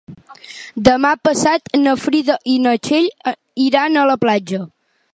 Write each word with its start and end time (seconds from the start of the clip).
Demà 0.87 1.11
passat 1.27 1.75
na 1.83 1.95
Frida 2.07 2.39
i 2.57 2.57
na 2.65 2.75
Txell 2.89 3.09
iran 3.71 4.01
a 4.07 4.11
la 4.15 4.21
platja. 4.27 4.69